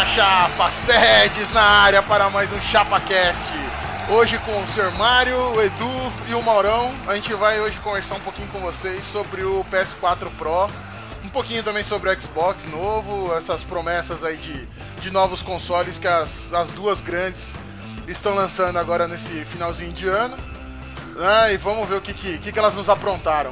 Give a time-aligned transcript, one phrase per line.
[0.00, 3.50] na Chapa, Sedes na área para mais um ChapaCast.
[4.08, 4.90] Hoje com o Sr.
[4.92, 9.04] Mário, o Edu e o Maurão, a gente vai hoje conversar um pouquinho com vocês
[9.04, 10.70] sobre o PS4 Pro,
[11.22, 14.66] um pouquinho também sobre o Xbox novo, essas promessas aí de,
[15.02, 17.52] de novos consoles que as, as duas grandes
[18.08, 20.38] estão lançando agora nesse finalzinho de ano.
[21.18, 23.50] Ah, e vamos ver o que, que, que elas nos aprontaram.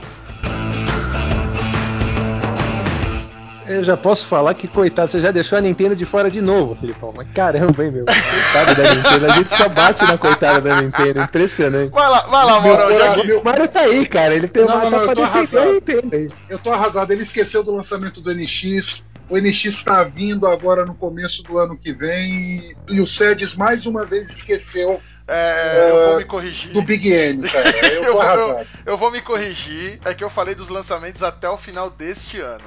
[3.68, 6.74] Eu já posso falar que, coitado, você já deixou a Nintendo de fora de novo,
[6.74, 7.12] Filipão.
[7.16, 8.04] Mas caramba, hein, meu?
[8.04, 9.26] Coitado da Nintendo.
[9.26, 11.20] A gente só bate na coitada da Nintendo.
[11.22, 11.90] Impressionante.
[11.90, 13.24] Vai lá, vai lá, Maurão.
[13.24, 14.34] Meu, Mario tá aí, cara.
[14.34, 15.72] Ele tem Não, uma não, tá pra tô defender a arrasado.
[15.74, 16.30] Nintendo aí.
[16.48, 17.12] Eu tô arrasado.
[17.12, 19.02] Ele esqueceu do lançamento do NX.
[19.28, 22.74] O NX está vindo agora no começo do ano que vem.
[22.88, 26.72] E o Sedes mais uma vez esqueceu É, eu vou me corrigir.
[26.72, 27.68] do Big N, cara.
[27.86, 31.58] Eu Eu eu, eu vou me corrigir, é que eu falei dos lançamentos até o
[31.58, 32.64] final deste ano.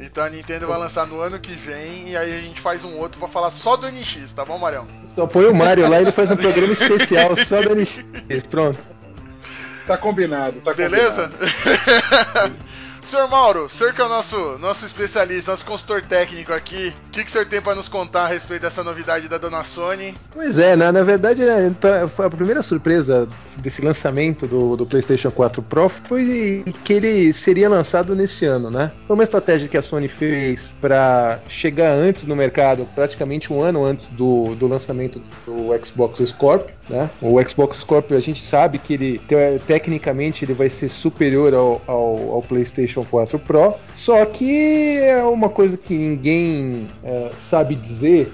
[0.00, 2.96] Então a Nintendo vai lançar no ano que vem e aí a gente faz um
[2.96, 4.86] outro, vou falar só do NX, tá bom, Marião?
[5.04, 8.02] Só põe o Mario lá e ele faz um programa especial só da NX.
[8.48, 8.78] Pronto.
[9.86, 11.28] Tá combinado, tá Beleza?
[11.28, 12.56] combinado.
[13.02, 17.10] Senhor Mauro, o senhor que é o nosso, nosso especialista, nosso consultor técnico aqui, o
[17.10, 20.14] que, que o senhor tem pra nos contar a respeito dessa novidade da dona Sony?
[20.32, 23.26] Pois é, na, na verdade, é, então, foi a primeira surpresa
[23.58, 28.92] desse lançamento do, do PlayStation 4 Pro foi que ele seria lançado nesse ano, né?
[29.06, 33.84] Foi uma estratégia que a Sony fez para chegar antes no mercado, praticamente um ano
[33.84, 37.08] antes do, do lançamento do Xbox Scorpio, né?
[37.20, 41.80] O Xbox Scorpio a gente sabe que ele te- tecnicamente ele vai ser superior ao,
[41.86, 48.32] ao, ao PlayStation 4 Pro, só que é uma coisa que ninguém é, sabe dizer.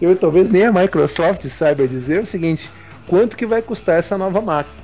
[0.00, 2.70] Eu talvez nem a Microsoft saiba dizer o seguinte:
[3.06, 4.83] quanto que vai custar essa nova máquina?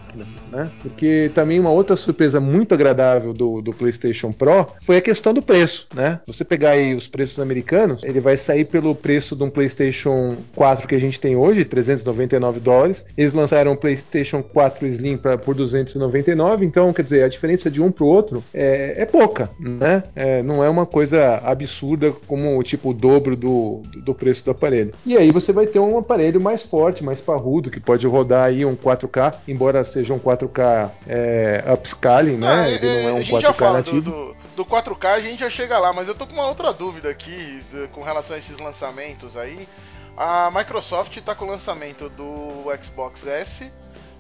[0.51, 0.71] Né?
[0.83, 5.43] Porque também uma outra surpresa muito agradável do, do PlayStation Pro foi a questão do
[5.43, 5.87] preço.
[5.95, 6.21] Né?
[6.27, 10.89] Você pegar aí os preços americanos, ele vai sair pelo preço de um PlayStation 4
[10.89, 13.05] que a gente tem hoje, 399 dólares.
[13.17, 17.81] Eles lançaram o PlayStation 4 Slim pra, por 299, então quer dizer, a diferença de
[17.81, 19.51] um para o outro é, é pouca.
[19.59, 20.03] Né?
[20.15, 24.93] É, não é uma coisa absurda como tipo o dobro do, do preço do aparelho.
[25.05, 28.65] E aí você vai ter um aparelho mais forte, mais parrudo, que pode rodar aí
[28.65, 32.49] um 4K, embora seja um 4K é, upscaling, né?
[32.49, 34.11] Ah, Ele não é a um gente já 4K fala do, nativo.
[34.11, 37.11] do, do 4K, a gente já chega lá, mas eu tô com uma outra dúvida
[37.11, 37.61] aqui
[37.93, 39.69] com relação a esses lançamentos aí.
[40.17, 43.71] A Microsoft tá com o lançamento do Xbox S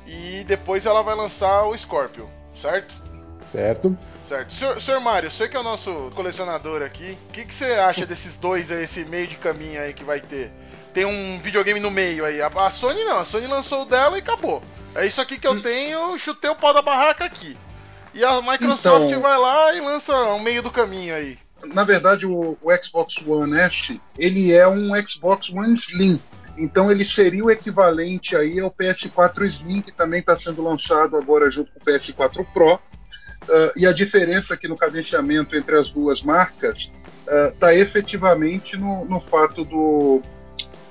[0.06, 2.94] e depois ela vai lançar o Scorpio, certo?
[3.44, 3.96] Certo?
[4.26, 4.52] Certo.
[4.54, 8.06] Senhor, senhor Mário, você que é o nosso colecionador aqui, o que, que você acha
[8.06, 10.52] desses dois aí, esse meio de caminho aí que vai ter?
[10.94, 12.40] Tem um videogame no meio aí.
[12.40, 14.62] A, a Sony não, a Sony lançou o dela e acabou.
[14.94, 17.56] É isso aqui que eu tenho, chutei o pau da barraca aqui.
[18.12, 21.38] E a Microsoft Então- vai lá e lança um meio do caminho aí.
[21.66, 26.20] Na verdade, o, o Xbox One S, ele é um Xbox One Slim.
[26.56, 31.50] Então ele seria o equivalente aí ao PS4 Slim, que também está sendo lançado agora
[31.50, 32.80] junto com o PS4 Pro.
[33.48, 36.92] Ah, e a diferença aqui no cadenciamento entre as duas marcas
[37.52, 40.20] está efetivamente no, no fato do,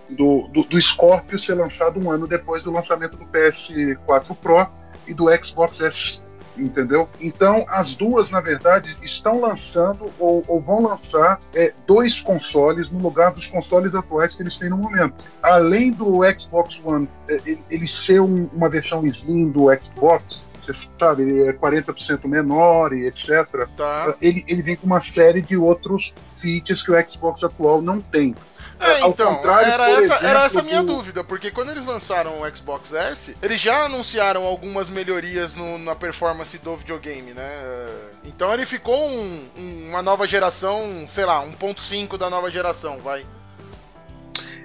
[0.09, 4.67] do, do, do Scorpio ser lançado um ano depois do lançamento do PS4 Pro
[5.07, 6.21] e do Xbox S.
[6.57, 7.07] Entendeu?
[7.21, 12.99] Então, as duas, na verdade, estão lançando ou, ou vão lançar é, dois consoles no
[12.99, 15.23] lugar dos consoles atuais que eles têm no momento.
[15.41, 21.23] Além do Xbox One é, ele, ser um- uma versão slim do Xbox, você sabe,
[21.23, 23.47] ele é 40% menor e etc.
[23.77, 24.13] Tá.
[24.21, 28.35] Ele, ele vem com uma série de outros features que o Xbox atual não tem.
[28.79, 31.85] É, Ao então, era, essa, exemplo, era essa a minha do- dúvida, porque quando eles
[31.85, 37.51] lançaram o Xbox S, eles já anunciaram algumas melhorias no- na performance do videogame, né?
[38.23, 43.25] Então ele ficou um- um- uma nova geração, sei lá, 1.5 da nova geração, vai.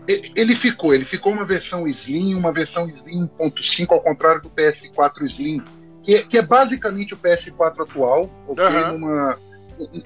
[0.06, 5.24] Ele ficou, ele ficou uma versão Slim, uma versão Slim 1.5, ao contrário do PS4
[5.26, 5.62] Slim,
[6.02, 8.62] que é, que é basicamente o PS4 atual, ok?
[8.64, 8.92] Aham.
[8.92, 9.38] Numa,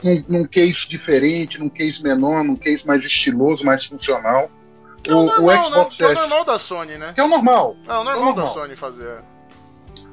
[0.03, 4.51] num, num case diferente, num case menor, num case mais estiloso, mais funcional.
[5.03, 5.63] Que é o, O- o normal, né?
[5.65, 6.21] Xbox Que é o S.
[6.21, 7.13] normal da Sony, né?
[7.15, 8.47] Que é o normal, É o normal, normal.
[8.47, 9.23] da Sony fazer.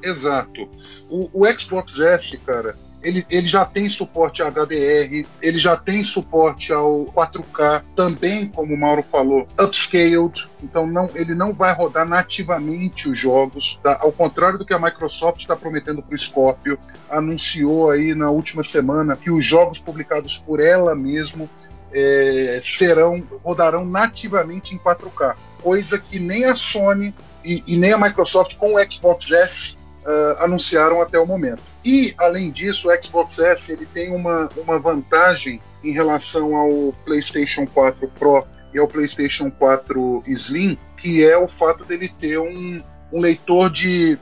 [0.02, 0.68] Exato.
[1.08, 6.02] O, o Xbox S, cara, ele, ele já tem suporte a HDR, ele já tem
[6.02, 10.48] suporte ao 4K, também, como o Mauro falou, upscaled.
[10.60, 13.96] Então não, ele não vai rodar nativamente os jogos, tá?
[14.00, 16.76] ao contrário do que a Microsoft está prometendo para o Scorpio.
[17.08, 21.48] Anunciou aí na última semana que os jogos publicados por ela mesmo
[21.92, 27.14] é, serão rodarão nativamente em 4K, coisa que nem a Sony
[27.44, 29.76] e, e nem a Microsoft com o Xbox S
[30.06, 31.62] uh, anunciaram até o momento.
[31.84, 37.66] E além disso, o Xbox S ele tem uma, uma vantagem em relação ao PlayStation
[37.66, 42.82] 4 Pro e ao PlayStation 4 Slim, que é o fato dele ter um,
[43.12, 44.18] um leitor de,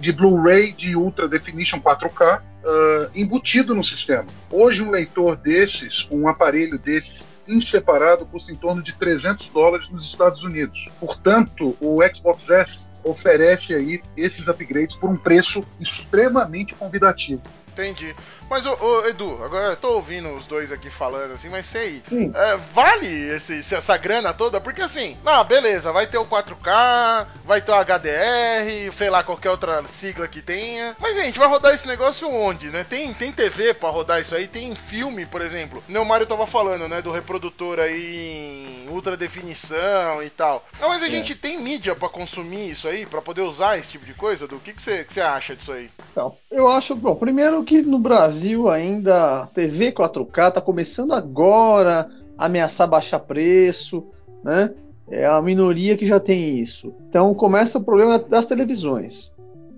[0.00, 4.26] de Blu-ray de Ultra Definition 4K uh, embutido no sistema.
[4.50, 9.88] Hoje, um leitor desses, um aparelho desses, em separado, custa em torno de 300 dólares
[9.90, 10.88] nos Estados Unidos.
[11.00, 17.42] Portanto, o Xbox S oferece aí esses upgrades por um preço extremamente convidativo.
[17.72, 18.14] Entendi.
[18.48, 22.02] Mas, ô, ô, Edu, agora eu tô ouvindo os dois aqui falando assim, mas sei,
[22.34, 24.60] é, vale esse, essa grana toda?
[24.60, 29.50] Porque assim, ah, beleza, vai ter o 4K, vai ter o HDR, sei lá, qualquer
[29.50, 30.96] outra sigla que tenha.
[30.98, 32.84] Mas, gente, vai rodar esse negócio onde, né?
[32.88, 35.82] Tem, tem TV pra rodar isso aí, tem filme, por exemplo.
[35.88, 40.66] O Mário tava falando, né, do reprodutor aí em ultra definição e tal.
[40.80, 41.10] Não, mas a é.
[41.10, 44.48] gente tem mídia para consumir isso aí, para poder usar esse tipo de coisa?
[44.48, 45.90] Do que você que que acha disso aí?
[46.10, 52.46] Então, eu acho, bom, primeiro que no Brasil ainda TV 4K está começando agora a
[52.46, 54.06] ameaçar baixar preço,
[54.42, 54.70] né?
[55.10, 56.94] É a minoria que já tem isso.
[57.08, 59.32] Então começa o problema das televisões.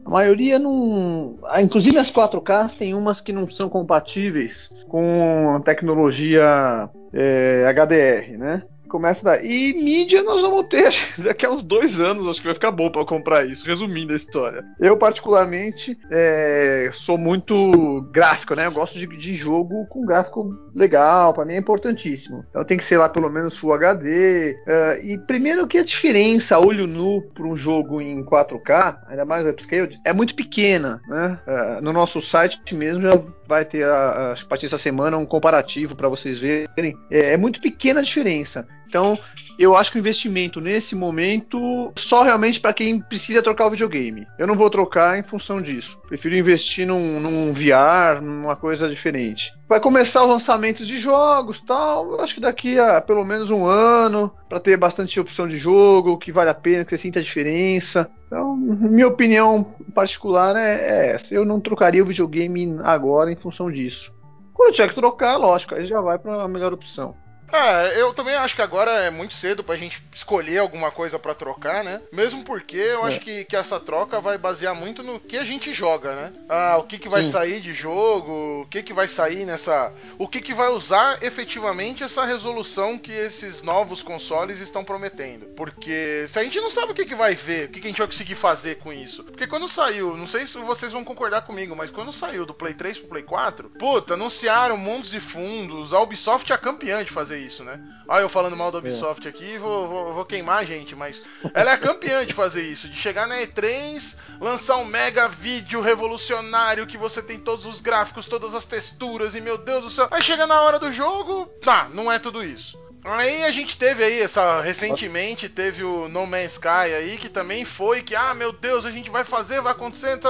[0.04, 1.34] A maioria não.
[1.44, 8.62] Ah, inclusive as 4K tem umas que não são compatíveis com tecnologia é, HDR, né?
[8.92, 9.70] Começa daí.
[9.70, 12.90] E mídia nós vamos ter daqui a uns dois anos, acho que vai ficar bom
[12.90, 13.64] para comprar isso.
[13.64, 14.62] Resumindo a história.
[14.78, 18.66] Eu, particularmente, é, sou muito gráfico, né?
[18.66, 22.44] Eu gosto de, de jogo com gráfico legal, para mim é importantíssimo.
[22.50, 24.58] Então tem que ser lá pelo menos Full HD.
[24.66, 29.46] Uh, e primeiro que a diferença, olho nu, para um jogo em 4K, ainda mais
[29.46, 31.38] upscaled, é muito pequena, né?
[31.46, 35.96] Uh, no nosso site mesmo já vai ter, a, a partir dessa semana, um comparativo
[35.96, 36.94] para vocês verem.
[37.10, 38.66] É, é muito pequena a diferença.
[38.92, 39.18] Então,
[39.58, 44.26] eu acho que o investimento nesse momento só realmente para quem precisa trocar o videogame.
[44.38, 45.98] Eu não vou trocar em função disso.
[46.06, 49.50] Prefiro investir num, num VR, numa coisa diferente.
[49.66, 52.12] Vai começar os lançamentos de jogos, tal.
[52.12, 56.18] Eu acho que daqui a pelo menos um ano para ter bastante opção de jogo,
[56.18, 58.10] que vale a pena, que você sinta a diferença.
[58.26, 61.34] Então, minha opinião particular é, é essa.
[61.34, 64.12] Eu não trocaria o videogame agora em função disso.
[64.52, 67.21] Quando tiver que trocar, lógico, aí já vai para a melhor opção.
[67.52, 71.34] É, eu também acho que agora é muito cedo pra gente escolher alguma coisa para
[71.34, 72.00] trocar, né?
[72.10, 73.08] Mesmo porque eu é.
[73.08, 76.32] acho que, que essa troca vai basear muito no que a gente joga, né?
[76.48, 77.32] Ah, o que, que vai Sim.
[77.32, 79.92] sair de jogo, o que, que vai sair nessa.
[80.18, 85.46] O que, que vai usar efetivamente essa resolução que esses novos consoles estão prometendo.
[85.54, 87.90] Porque se a gente não sabe o que, que vai ver, o que, que a
[87.90, 89.24] gente vai conseguir fazer com isso.
[89.24, 92.72] Porque quando saiu, não sei se vocês vão concordar comigo, mas quando saiu do Play
[92.72, 97.41] 3 pro Play 4, puta, anunciaram mundos e fundos, a Ubisoft é campeã de fazer
[97.44, 97.80] isso, né?
[98.08, 98.80] Olha eu falando mal da é.
[98.80, 99.30] Ubisoft é.
[99.30, 101.24] aqui, vou, vou, vou, queimar a gente, mas
[101.54, 106.86] ela é campeã de fazer isso, de chegar na E3, lançar um mega vídeo revolucionário
[106.86, 110.08] que você tem todos os gráficos, todas as texturas e meu Deus do céu.
[110.10, 112.80] Aí chega na hora do jogo, tá, não é tudo isso.
[113.04, 117.64] Aí a gente teve aí essa recentemente teve o No Man's Sky aí que também
[117.64, 120.20] foi que ah meu Deus a gente vai fazer vai acontecer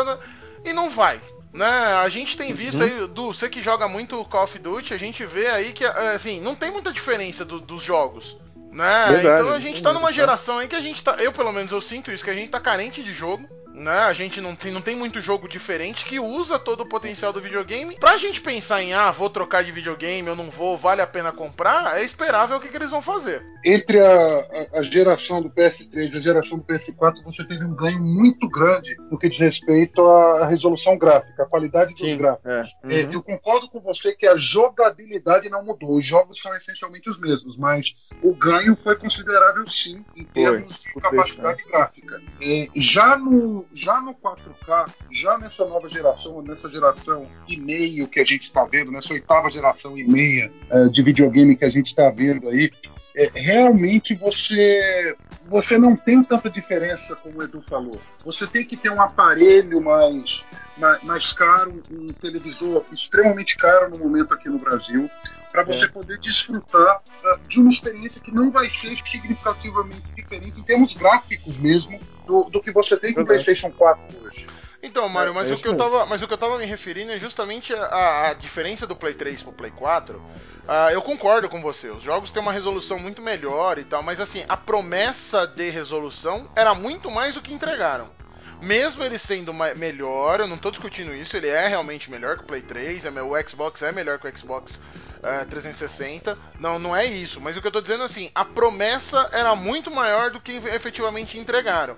[0.64, 1.20] e não vai
[1.52, 1.66] né?
[1.66, 2.84] A gente tem visto uhum.
[2.84, 6.40] aí, do você que joga muito Call of Duty, a gente vê aí que, assim,
[6.40, 8.38] não tem muita diferença do, dos jogos.
[8.70, 9.06] Né?
[9.10, 11.16] Verdade, então a gente tá numa geração aí que a gente tá.
[11.16, 13.98] Eu, pelo menos, eu sinto isso, que a gente tá carente de jogo né?
[13.98, 17.40] A gente não tem, não tem muito jogo diferente que usa todo o potencial do
[17.40, 17.96] videogame.
[17.98, 21.32] Pra gente pensar em, ah, vou trocar de videogame, eu não vou, vale a pena
[21.32, 23.44] comprar, é esperável o que, que eles vão fazer.
[23.64, 27.74] Entre a, a, a, geração do PS3 e a geração do PS4, você teve um
[27.74, 32.50] ganho muito grande no que diz respeito à resolução gráfica, à qualidade dos Sim, gráficos.
[32.50, 32.62] É.
[32.84, 33.12] É, uhum.
[33.12, 37.56] eu concordo com você que a jogabilidade não mudou, os jogos são essencialmente os mesmos,
[37.56, 42.20] mas o ganho foi considerável sim, em termos foi, de capacidade gráfica.
[42.40, 48.20] É, já no já no 4K, já nessa nova geração, nessa geração e meio que
[48.20, 51.88] a gente está vendo, nessa oitava geração e meia é, de videogame que a gente
[51.88, 52.70] está vendo aí,
[53.14, 55.16] é, realmente você
[55.46, 58.00] você não tem tanta diferença como o Edu falou.
[58.24, 60.44] Você tem que ter um aparelho mais,
[60.76, 65.10] mais, mais caro, um televisor extremamente caro no momento aqui no Brasil,
[65.50, 65.88] para você é.
[65.88, 71.56] poder desfrutar uh, de uma experiência que não vai ser significativamente diferente em termos gráficos
[71.58, 74.46] mesmo do, do que você tem com o PlayStation 4 hoje.
[74.82, 76.66] Então, Mário, mas, é, é o que eu tava, mas o que eu tava me
[76.66, 80.16] referindo é justamente a, a diferença do Play 3 pro Play 4.
[80.16, 80.22] Uh,
[80.66, 84.20] ah, eu concordo com você, os jogos têm uma resolução muito melhor e tal, mas
[84.20, 88.08] assim, a promessa de resolução era muito mais do que entregaram.
[88.60, 92.46] mesmo ele sendo melhor, eu não tô discutindo isso, ele é realmente melhor que o
[92.46, 94.80] Play 3, é, o Xbox é melhor que o Xbox
[95.22, 96.36] é, 360.
[96.58, 99.54] Não, não é isso, mas o que eu tô dizendo é assim, a promessa era
[99.54, 101.96] muito maior do que efetivamente entregaram.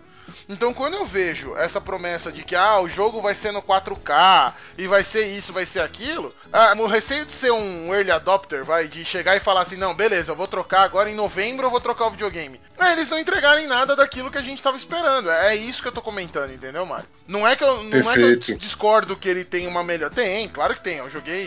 [0.48, 4.54] Então quando eu vejo essa promessa de que ah, o jogo vai ser no 4K
[4.78, 8.64] e vai ser isso, vai ser aquilo, ah, o receio de ser um early adopter,
[8.64, 11.70] vai, de chegar e falar assim, não, beleza, eu vou trocar agora em novembro, eu
[11.70, 12.60] vou trocar o videogame.
[12.78, 15.30] É, eles não entregarem nada daquilo que a gente estava esperando.
[15.30, 17.06] É isso que eu tô comentando, entendeu, Mário?
[17.26, 20.10] Não é que eu, não é que eu discordo que ele tem uma melhor.
[20.10, 20.98] Tem, claro que tem.
[20.98, 21.46] Eu joguei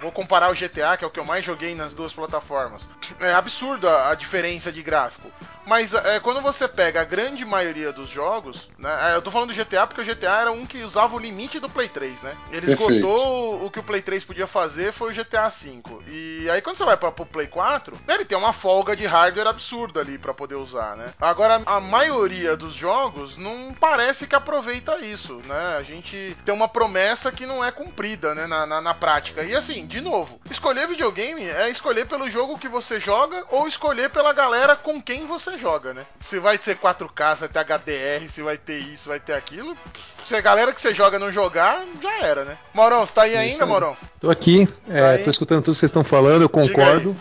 [0.00, 2.88] vou comparar o GTA, que é o que eu mais joguei nas duas plataformas.
[3.20, 5.30] É absurdo a, a diferença de gráfico.
[5.66, 9.12] Mas é, quando você pega a grande maioria dos jogos, né?
[9.12, 11.58] É, eu tô falando do GTA porque o GTA era um que usava o limite
[11.58, 12.36] do Play 3, né?
[12.50, 15.82] Ele esgotou o que o Play 3 podia fazer foi o GTA V.
[16.08, 19.48] E aí quando você vai para o Play 4, ele tem uma folga de hardware
[19.48, 21.06] absurda ali para poder usar, né?
[21.20, 25.76] Agora a maioria dos jogos não parece que aproveita isso, né?
[25.78, 28.46] A gente tem uma promessa que não é cumprida, né?
[28.46, 29.42] Na, na, na prática.
[29.42, 34.10] E assim, de novo, escolher videogame é escolher pelo jogo que você joga ou escolher
[34.10, 36.04] pela galera com quem você joga, né?
[36.18, 39.76] Se vai ser 4K, se vai ter HDR, se vai ter isso, vai ter aquilo.
[40.24, 42.56] Se a galera que você joga não jogar, já era, né?
[42.72, 43.96] Maurão, você tá aí ainda, Maurão?
[44.18, 47.14] Tô aqui, é, tá tô escutando tudo que vocês estão falando, eu concordo.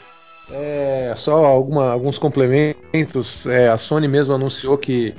[0.52, 3.46] É, só alguma, alguns complementos.
[3.48, 5.14] É, a Sony mesmo anunciou que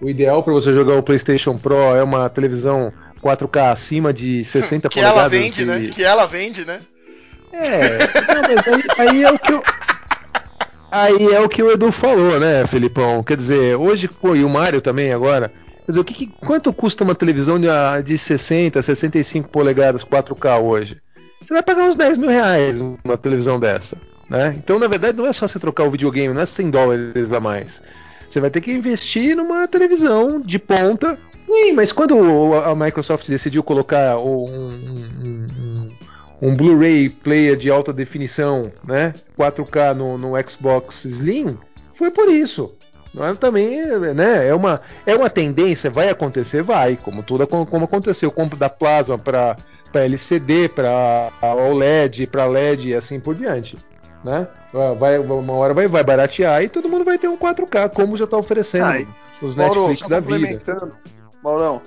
[0.00, 2.92] o ideal para você jogar o PlayStation Pro é uma televisão
[3.22, 5.18] 4K acima de 60 que polegadas.
[5.18, 5.78] Ela vende, né?
[5.78, 5.86] e...
[5.86, 5.92] né?
[5.94, 6.80] Que ela vende, né?
[7.52, 7.98] É,
[8.34, 9.62] não, mas aí, aí, é o que eu.
[10.90, 13.22] Aí é o que o Edu falou, né, Felipão?
[13.22, 15.52] Quer dizer, hoje, pô, e o Mário também agora.
[15.84, 20.04] Quer dizer, o que, que, quanto custa uma televisão de, ah, de 60, 65 polegadas
[20.04, 21.00] 4K hoje?
[21.40, 23.96] Você vai pagar uns 10 mil reais uma televisão dessa.
[24.28, 24.54] Né?
[24.58, 27.40] Então, na verdade, não é só você trocar o videogame, não é 100 dólares a
[27.40, 27.82] mais.
[28.28, 31.18] Você vai ter que investir numa televisão de ponta.
[31.56, 35.90] Sim, mas quando a Microsoft decidiu colocar um, um,
[36.42, 41.56] um Blu-ray player de alta definição, né, 4K no, no Xbox Slim,
[41.94, 42.74] foi por isso.
[43.14, 43.80] Mas também,
[44.14, 48.68] né, é uma, é uma tendência, vai acontecer, vai, como tudo como aconteceu, compra da
[48.68, 49.56] Plasma para
[49.94, 53.78] LCD, para OLED, para LED e assim por diante,
[54.22, 54.46] né?
[54.98, 58.26] Vai, uma hora vai, vai baratear e todo mundo vai ter um 4K, como já
[58.26, 59.08] está oferecendo Ai,
[59.40, 60.62] os Netflix Mauro, da vida.
[61.46, 61.80] Maurão,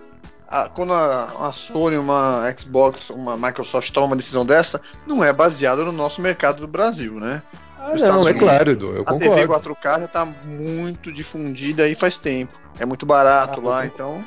[0.47, 5.33] a, quando a, a, Sony, uma Xbox, uma Microsoft toma uma decisão dessa, não é
[5.33, 7.43] baseada no nosso mercado do Brasil, né?
[7.77, 9.33] Ah, não, é claro, Edu, eu a concordo.
[9.33, 12.57] A TV 4K já tá muito difundida aí faz tempo.
[12.79, 14.23] É muito barato ah, lá, então.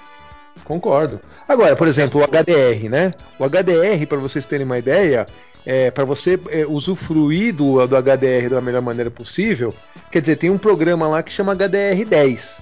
[0.65, 1.19] Concordo.
[1.49, 3.15] Agora, por exemplo, o HDR, né?
[3.39, 5.27] O HDR, para vocês terem uma ideia,
[5.65, 9.75] é, para você é, usufruir do, do HDR da melhor maneira possível,
[10.11, 12.61] quer dizer, tem um programa lá que chama HDR10,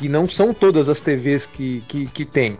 [0.00, 2.56] que não são todas as TVs que, que, que tem.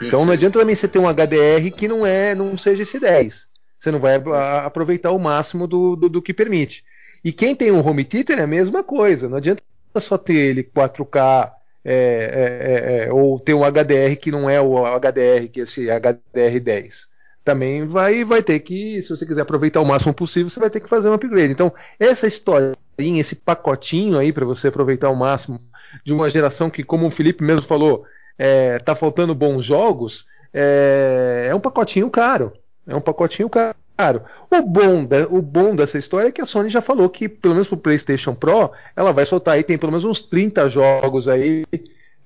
[0.00, 3.46] Então não adianta também você ter um HDR que não é, não seja esse 10.
[3.78, 4.16] Você não vai
[4.64, 6.82] aproveitar o máximo do, do, do, que permite.
[7.24, 9.28] E quem tem um home theater é a mesma coisa.
[9.28, 9.62] Não adianta
[10.00, 11.52] só ter ele 4K
[11.84, 15.62] é, é, é, é, ou ter um HDR que não é o HDR que é
[15.62, 17.06] esse HDR10.
[17.44, 20.80] Também vai, vai ter que, se você quiser aproveitar o máximo possível, você vai ter
[20.80, 21.52] que fazer um upgrade.
[21.52, 25.60] Então, essa historinha, esse pacotinho aí para você aproveitar o máximo
[26.04, 28.04] de uma geração que, como o Felipe mesmo falou,
[28.38, 32.52] é, tá faltando bons jogos, é, é um pacotinho caro.
[32.86, 34.22] É um pacotinho caro.
[34.50, 37.54] O bom, da, o bom dessa história é que a Sony já falou que, pelo
[37.54, 41.64] menos pro PlayStation Pro, ela vai soltar aí, tem pelo menos uns 30 jogos aí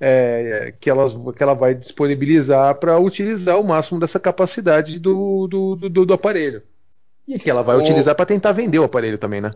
[0.01, 5.77] é, que, ela, que ela vai disponibilizar para utilizar o máximo dessa capacidade do, do,
[5.77, 6.63] do, do aparelho.
[7.27, 7.81] E que ela vai o...
[7.81, 9.53] utilizar para tentar vender o aparelho também, né?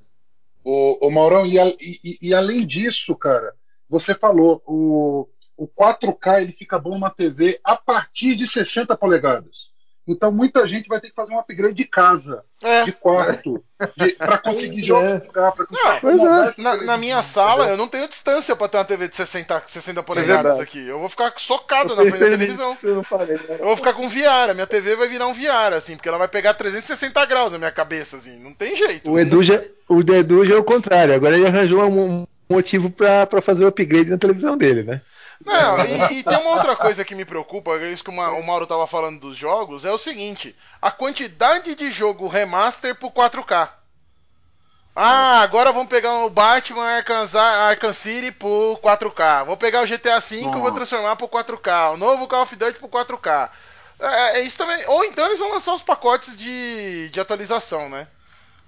[0.65, 3.55] O, o Maurão, e, e, e, além disso, cara,
[3.89, 9.70] você falou, o, o 4K ele fica bom numa TV a partir de 60 polegadas.
[10.07, 12.85] Então muita gente vai ter que fazer um upgrade de casa, é.
[12.85, 13.63] de quarto,
[14.19, 15.21] para conseguir jogar,
[15.53, 16.55] para conseguir não, é.
[16.59, 20.03] na, na, minha sala eu não tenho distância para ter uma TV de 60, 60
[20.03, 20.85] polegadas é aqui.
[20.85, 22.75] Eu vou ficar socado eu na frente da televisão.
[22.83, 23.41] Eu, falei, né?
[23.59, 26.19] eu, vou ficar com VR, a minha TV vai virar um VR, assim, porque ela
[26.19, 29.11] vai pegar 360 graus na minha cabeça, assim, não tem jeito.
[29.11, 33.41] O Edu já, o Edu já é o contrário, agora ele arranjou um motivo para
[33.41, 35.01] fazer o upgrade na televisão dele, né?
[35.45, 38.67] Não, e, e, tem uma outra coisa que me preocupa, é isso que o Mauro
[38.67, 43.71] tava falando dos jogos, é o seguinte: a quantidade de jogo remaster pro 4K.
[44.95, 49.47] Ah, agora vamos pegar o Batman Arkham, Arkham City por 4K.
[49.47, 51.95] Vou pegar o GTA V e vou transformar por 4K.
[51.95, 53.51] O novo Call of Duty por 4K.
[54.01, 54.83] É, é, isso também.
[54.89, 58.09] Ou então eles vão lançar os pacotes de, de atualização, né?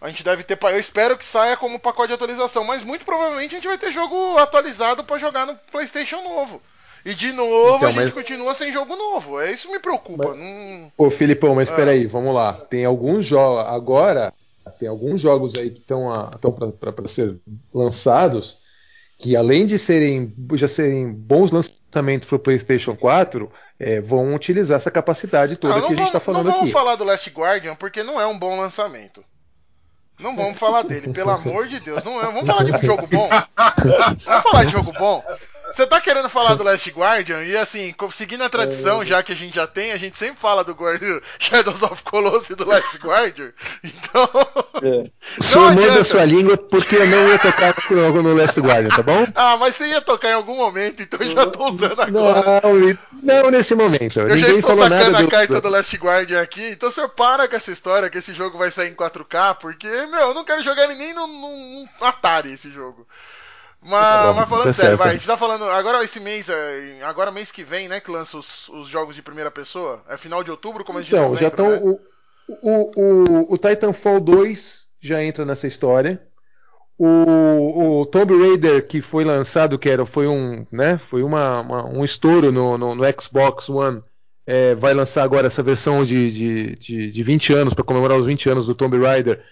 [0.02, 0.58] A gente deve ter.
[0.60, 3.92] Eu espero que saia como pacote de atualização, mas muito provavelmente a gente vai ter
[3.92, 6.60] jogo atualizado para jogar no PlayStation novo.
[7.04, 9.40] E de novo Então, a gente mas- continua sem jogo novo.
[9.40, 10.28] É isso que me preocupa.
[10.30, 11.74] Mas- Não- Ô, Filipão, mas Ah.
[11.76, 12.52] peraí, vamos lá.
[12.52, 13.64] Tem alguns jogos.
[13.72, 14.32] Agora,
[14.78, 16.08] tem alguns jogos aí que estão
[16.78, 17.36] para ser
[17.72, 18.58] lançados
[19.18, 24.76] que, além de serem já serem bons lançamentos para o PlayStation 4, é, vão utilizar
[24.76, 26.72] essa capacidade toda Ah, não que a gente está vamos- falando não vamos aqui.
[26.72, 29.24] falar do Last Guardian porque não é um bom lançamento.
[30.22, 32.02] Não vamos falar dele, pelo amor de Deus.
[32.04, 32.24] Não é.
[32.24, 33.28] Vamos falar de jogo bom.
[34.24, 35.22] Vamos falar de jogo bom.
[35.72, 39.36] Você tá querendo falar do Last Guardian e assim, seguindo a tradição, já que a
[39.36, 42.98] gente já tem, a gente sempre fala do Guardian, Shadows of Colossus e do Last
[42.98, 43.52] Guardian.
[43.84, 44.28] Então,
[45.40, 45.94] Sou adianta.
[45.94, 49.26] da sua língua porque eu não ia tocar no, no Last Guardian, tá bom?
[49.34, 52.60] ah, mas você ia tocar em algum momento, então eu já tô usando agora.
[52.62, 54.20] Não, e- não nesse momento.
[54.20, 57.48] Eu já Ninguém estou falou sacando a carta do Last Guardian aqui, então você para
[57.48, 60.62] com essa história que esse jogo vai sair em 4K, porque, meu, eu não quero
[60.62, 63.06] jogar ele nem no- no Atari esse jogo.
[63.82, 64.98] Mas, Tá bom, mas falando tá sério, certo.
[64.98, 68.10] vai, a gente tá falando, agora esse mês, é, agora mês que vem, né, que
[68.10, 71.34] lança os, os jogos de primeira pessoa, é final de outubro, como a gente Então,
[71.36, 71.68] já estão.
[71.70, 71.80] né?
[71.82, 72.00] O,
[72.48, 76.22] o, o, o Titanfall 2 já entra nessa história.
[76.98, 81.86] O, o Tomb Raider que foi lançado, que era, foi um, né, foi uma, uma-
[81.86, 84.02] um estouro no, no, no Xbox One,
[84.46, 88.26] é, vai lançar agora essa versão de, de, de, de 20 anos, para comemorar os
[88.26, 89.42] 20 anos do Tomb Raider,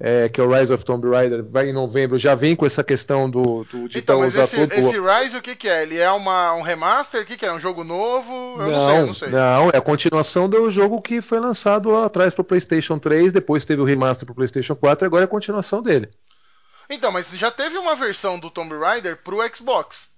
[0.00, 2.84] é, que é o Rise of Tomb Raider, vai em novembro, já vem com essa
[2.84, 5.68] questão do, do de Então, mas usar esse, todo o- esse Rise o que que
[5.68, 5.82] é?
[5.82, 7.22] Ele é uma, um remaster?
[7.22, 7.52] O que que é?
[7.52, 8.32] Um jogo novo?
[8.60, 9.28] Eu não, não, sei, eu não sei.
[9.30, 13.32] não, é a continuação do jogo que foi lançado lá atrás para o PlayStation 3,
[13.32, 16.08] depois teve o remaster para o PlayStation 4 e agora é a continuação dele.
[16.90, 20.08] Então, mas já teve uma versão do Tomb Raider pro Xbox.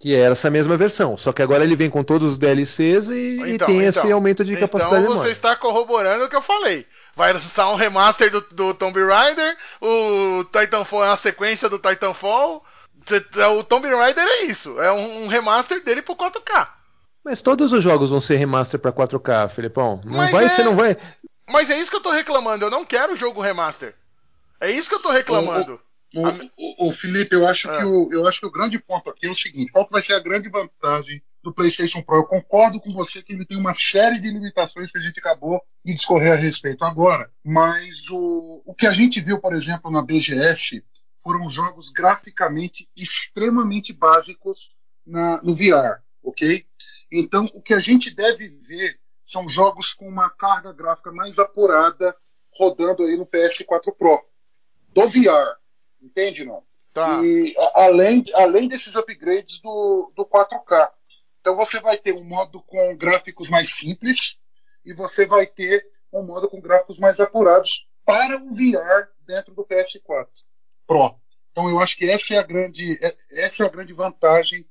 [0.00, 3.12] Que era essa mesma versão, só que agora ele vem com todos os DLCs e,
[3.14, 4.02] e Então, tem então.
[4.02, 6.86] esse aumento de capacidade Então você está corroborando o que eu falei.
[7.16, 12.64] Vai lançar um remaster do, do Tomb Raider, o Titanfall é uma sequência do Titanfall.
[13.06, 13.24] Cê-
[13.58, 16.68] O Tomb Raider é isso, é um, um remaster dele pro 4K.
[17.24, 20.00] Mas todos os jogos vão ser remaster para 4K, Felipão.
[20.04, 20.96] Não Mas vai, é- você não vai.
[21.48, 23.94] Mas é isso que eu tô reclamando, eu não quero o jogo remaster.
[24.60, 25.72] É isso que eu tô reclamando.
[25.72, 25.78] O, A-
[26.22, 27.78] o- o Felipe, eu acho, Ah.
[27.78, 30.02] que o, eu acho que o grande ponto aqui é o seguinte: qual que vai
[30.02, 32.16] ser a grande vantagem do PlayStation Pro?
[32.16, 35.60] Eu concordo com você que ele tem uma série de limitações que a gente acabou
[35.84, 40.02] de discorrer a respeito agora, mas o, o que a gente viu, por exemplo, na
[40.02, 40.82] BGS
[41.22, 44.70] foram jogos graficamente extremamente básicos
[45.06, 46.66] na, no VR, ok?
[47.10, 52.14] Então, o que a gente deve ver são jogos com uma carga gráfica mais apurada
[52.56, 54.22] rodando aí no PS4 Pro
[54.94, 55.56] do VR.
[56.04, 56.62] Entende, não?
[56.92, 57.20] Tá.
[57.24, 60.90] E a- além, além desses upgrades do, do 4K.
[61.40, 64.38] Então você vai ter um modo com gráficos mais simples
[64.84, 69.64] e você vai ter um modo com gráficos mais apurados para o VR dentro do
[69.64, 70.28] PS4
[70.86, 71.18] Pro.
[71.50, 74.64] Então eu acho que essa é a grande, é- essa é a grande vantagem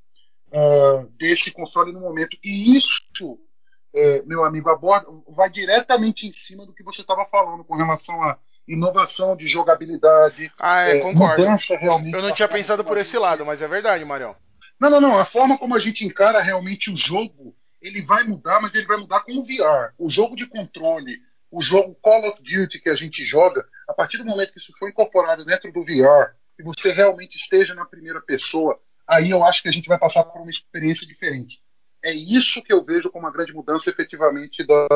[0.53, 2.37] ah, desse console no momento.
[2.43, 3.39] E isso,
[3.93, 8.21] eh, meu amigo, aborda, vai diretamente em cima do que você estava falando com relação
[8.23, 8.37] à
[8.67, 11.41] inovação de jogabilidade, Ah, é, é, concordo.
[11.43, 12.13] mudança realmente.
[12.13, 14.35] Eu não tinha pensado por esse lado, mas é verdade, Marião.
[14.79, 15.19] Não, não, não.
[15.19, 18.97] A forma como a gente encara realmente o jogo, ele vai mudar, mas ele vai
[18.97, 19.93] mudar com o VR.
[19.97, 21.17] O jogo de controle,
[21.51, 24.73] o jogo Call of Duty que a gente joga, a partir do momento que isso
[24.77, 29.61] for incorporado dentro do VR, e você realmente esteja na primeira pessoa, aí eu acho
[29.61, 31.61] que a gente vai passar por uma experiência diferente.
[32.03, 34.87] É isso que eu vejo como uma grande mudança efetivamente da,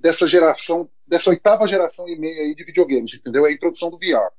[0.00, 3.46] dessa geração, dessa oitava geração e meia aí de videogames, entendeu?
[3.46, 4.30] É a introdução do VR.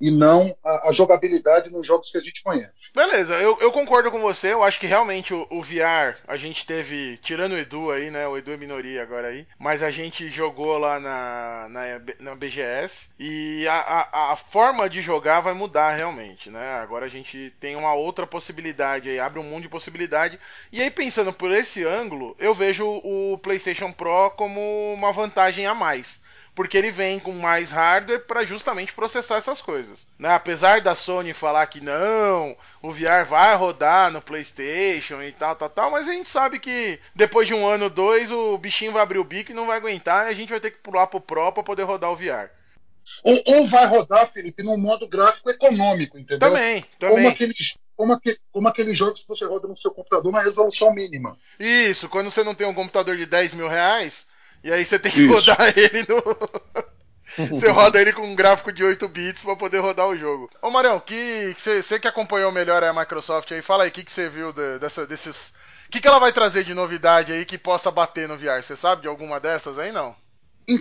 [0.00, 2.92] E não a, a jogabilidade nos jogos que a gente conhece.
[2.94, 4.52] Beleza, eu, eu concordo com você.
[4.52, 8.26] Eu acho que realmente o, o VR, a gente teve, tirando o Edu aí, né?
[8.26, 11.82] O Edu é minoria agora aí, mas a gente jogou lá na, na,
[12.20, 16.78] na BGS e a, a, a forma de jogar vai mudar realmente, né?
[16.80, 20.38] Agora a gente tem uma outra possibilidade aí, abre um mundo de possibilidade.
[20.72, 24.60] E aí, pensando por esse ângulo, eu vejo o PlayStation Pro como
[24.94, 26.26] uma vantagem a mais
[26.58, 30.08] porque ele vem com mais hardware para justamente processar essas coisas.
[30.18, 30.28] Né?
[30.28, 35.70] Apesar da Sony falar que não, o VR vai rodar no PlayStation e tal, tal,
[35.70, 39.20] tal, mas a gente sabe que depois de um ano, dois, o bichinho vai abrir
[39.20, 41.52] o bico e não vai aguentar e a gente vai ter que pular pro Pro
[41.52, 42.50] para poder rodar o VR.
[43.22, 46.40] Ou, ou vai rodar, Felipe, num modo gráfico econômico, entendeu?
[46.40, 47.28] Também, Como também.
[47.28, 51.38] aqueles, como, aquele, como aqueles jogos que você roda no seu computador na resolução mínima.
[51.60, 54.26] Isso, quando você não tem um computador de 10 mil reais,
[54.62, 55.32] e aí você tem que Isso.
[55.32, 56.22] rodar ele no.
[57.50, 60.50] você roda ele com um gráfico de 8 bits pra poder rodar o jogo.
[60.62, 64.12] Ô Marião, que você que acompanhou melhor a Microsoft aí, fala aí o que, que
[64.12, 65.52] você viu de- dessa, desses.
[65.86, 68.62] O que, que ela vai trazer de novidade aí que possa bater no VR?
[68.62, 70.14] Você sabe de alguma dessas aí não?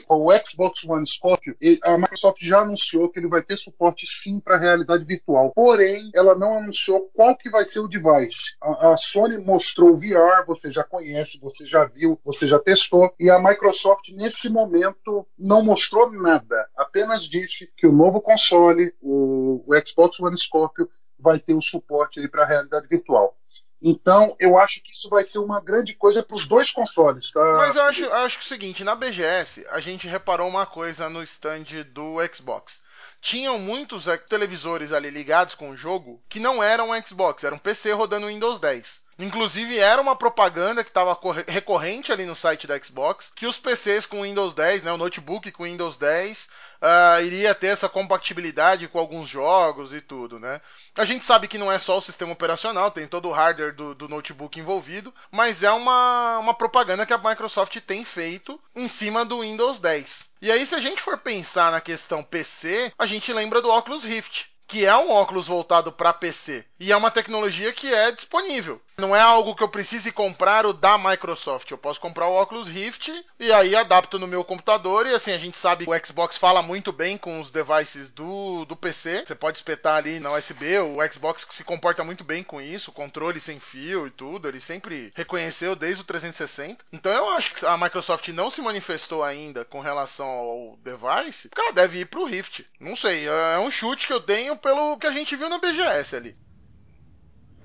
[0.10, 4.58] O Xbox One Scorpio, a Microsoft já anunciou que ele vai ter suporte sim para
[4.58, 5.52] realidade virtual.
[5.54, 8.56] Porém, ela não anunciou qual que vai ser o device.
[8.62, 13.14] A, a Sony mostrou o VR, você já conhece, você já viu, você já testou,
[13.20, 16.68] e a Microsoft nesse momento não mostrou nada.
[16.76, 22.26] Apenas disse que o novo console, o, o Xbox One Scorpio, vai ter o suporte
[22.28, 23.36] para a realidade virtual.
[23.82, 27.58] Então, eu acho que isso vai ser uma grande coisa para os dois consoles, tá?
[27.58, 30.66] Mas eu acho, eu acho que é o seguinte, na BGS, a gente reparou uma
[30.66, 32.82] coisa no stand do Xbox.
[33.22, 38.28] Tinham muitos televisores ali ligados com o jogo que não eram Xbox, eram PC rodando
[38.28, 39.06] Windows 10.
[39.20, 44.06] Inclusive, era uma propaganda que estava recorrente ali no site da Xbox, que os PCs
[44.06, 46.50] com Windows 10, né, o notebook com Windows 10,
[46.82, 50.62] uh, iria ter essa compatibilidade com alguns jogos e tudo, né?
[50.96, 53.94] A gente sabe que não é só o sistema operacional, tem todo o hardware do,
[53.94, 59.24] do notebook envolvido, mas é uma, uma propaganda que a Microsoft tem feito em cima
[59.24, 60.32] do Windows 10.
[60.42, 64.04] E aí, se a gente for pensar na questão PC, a gente lembra do Oculus
[64.04, 68.82] Rift que é um óculos voltado para PC e é uma tecnologia que é disponível.
[69.00, 71.70] Não é algo que eu precise comprar o da Microsoft.
[71.70, 75.06] Eu posso comprar o Oculus Rift e aí adapto no meu computador.
[75.06, 78.66] E assim, a gente sabe que o Xbox fala muito bem com os devices do,
[78.66, 79.24] do PC.
[79.24, 80.80] Você pode espetar ali na USB.
[80.80, 84.48] O Xbox se comporta muito bem com isso, controle sem fio e tudo.
[84.48, 86.84] Ele sempre reconheceu desde o 360.
[86.92, 91.62] Então eu acho que a Microsoft não se manifestou ainda com relação ao device, porque
[91.62, 92.66] ela deve ir pro Rift.
[92.80, 96.16] Não sei, é um chute que eu tenho pelo que a gente viu na BGS
[96.16, 96.36] ali.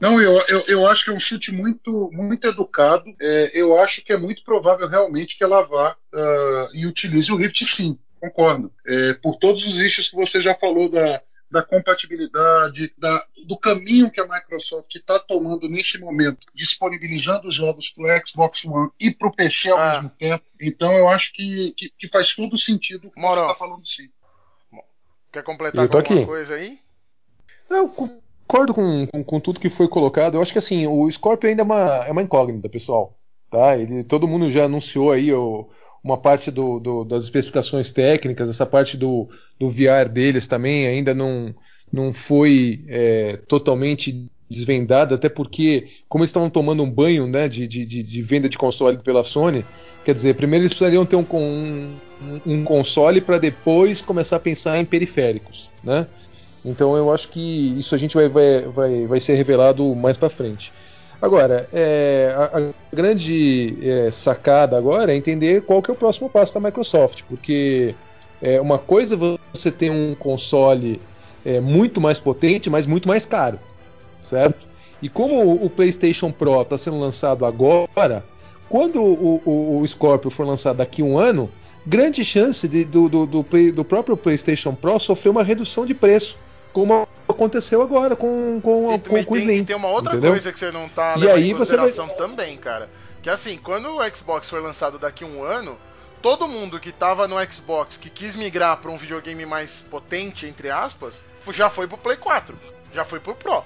[0.00, 3.04] Não, eu, eu, eu, acho que é um chute muito, muito educado.
[3.20, 7.36] É, eu acho que é muito provável realmente que ela vá uh, e utilize o
[7.36, 8.72] Rift sim, concordo.
[8.84, 14.10] É, por todos os issues que você já falou da, da compatibilidade, da, do caminho
[14.10, 19.10] que a Microsoft está tomando nesse momento, disponibilizando os jogos para o Xbox One e
[19.10, 19.92] para o PC ao ah.
[19.92, 20.44] mesmo tempo.
[20.60, 24.08] Então eu acho que, que, que faz todo sentido o que você está falando sim.
[25.32, 26.78] Quer completar com alguma coisa aí?
[27.70, 30.34] Eu concordo com, com, com, tudo que foi colocado.
[30.34, 33.16] Eu acho que assim, o Scorpio ainda é uma, é uma incógnita, pessoal.
[33.50, 33.76] Tá?
[33.76, 35.68] Ele, todo mundo já anunciou aí o,
[36.04, 41.14] uma parte do, do, das especificações técnicas, essa parte do, do VR deles também ainda
[41.14, 41.54] não,
[41.90, 47.66] não foi é, totalmente desvendada, até porque, como eles estavam tomando um banho né, de,
[47.66, 49.64] de, de, venda de console pela Sony,
[50.04, 51.96] quer dizer, primeiro eles precisariam ter um, um,
[52.46, 55.70] um console para depois começar a pensar em periféricos.
[55.82, 56.06] Né?
[56.64, 60.30] Então eu acho que isso a gente vai, vai, vai, vai ser revelado mais para
[60.30, 60.72] frente.
[61.20, 66.28] Agora, é, a, a, grande é, sacada agora é entender qual que é o próximo
[66.28, 67.94] passo da Microsoft, porque
[68.42, 71.00] é, uma coisa é você ter um console
[71.44, 73.60] é, muito mais potente, mas muito mais caro,
[74.24, 74.66] certo?
[75.00, 78.24] E como o PlayStation Pro está sendo lançado agora,
[78.68, 81.50] quando o, o, o, Scorpio for lançado daqui a um ano,
[81.84, 86.38] grande chance de, do, do, do, do próprio PlayStation Pro sofrer uma redução de preço
[86.72, 89.64] como aconteceu agora com, com, e, com, com o Slim.
[89.64, 90.30] tem uma outra entendeu?
[90.30, 92.16] coisa que você não tá levando e aí em consideração vai...
[92.16, 92.88] também, cara.
[93.20, 95.76] Que assim, quando o Xbox for lançado daqui a um ano,
[96.20, 100.70] todo mundo que tava no Xbox, que quis migrar para um videogame mais potente, entre
[100.70, 102.56] aspas, já foi pro Play 4.
[102.92, 103.62] Já foi pro Pro.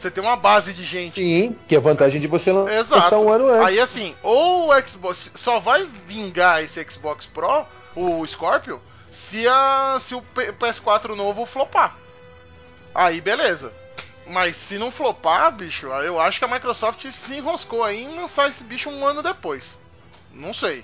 [0.00, 1.20] Você tem uma base de gente.
[1.20, 3.66] Sim, que é a vantagem de você lançar um ano antes.
[3.66, 8.80] Aí assim, ou o Xbox só vai vingar esse Xbox Pro, o Scorpio,
[9.12, 11.98] se, a, se o PS4 novo flopar.
[12.94, 13.74] Aí beleza.
[14.26, 18.48] Mas se não flopar, bicho, eu acho que a Microsoft se enroscou aí em lançar
[18.48, 19.78] esse bicho um ano depois.
[20.32, 20.82] Não sei.